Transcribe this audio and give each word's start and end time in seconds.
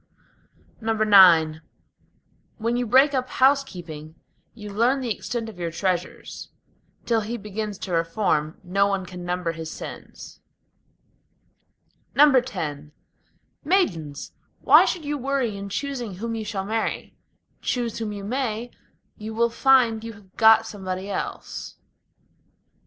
IX 0.81 1.57
When 2.57 2.75
you 2.75 2.87
break 2.87 3.13
up 3.13 3.29
housekeeping, 3.29 4.15
you 4.55 4.71
learn 4.73 4.99
the 4.99 5.13
extent 5.15 5.47
of 5.47 5.59
your 5.59 5.69
treasures; 5.69 6.49
Till 7.05 7.21
he 7.21 7.37
begins 7.37 7.77
to 7.77 7.91
reform, 7.93 8.59
no 8.63 8.87
one 8.87 9.05
can 9.05 9.23
number 9.23 9.51
his 9.51 9.69
sins. 9.69 10.39
X 12.15 12.51
Maidens! 13.63 14.31
why 14.61 14.85
should 14.85 15.05
you 15.05 15.19
worry 15.19 15.55
in 15.55 15.69
choosing 15.69 16.15
whom 16.15 16.33
you 16.33 16.45
shall 16.45 16.65
marry? 16.65 17.15
Choose 17.61 17.99
whom 17.99 18.11
you 18.11 18.23
may, 18.23 18.71
you 19.17 19.35
will 19.35 19.51
find 19.51 20.03
you 20.03 20.13
have 20.13 20.35
got 20.35 20.65
somebody 20.65 21.11
else. 21.11 21.75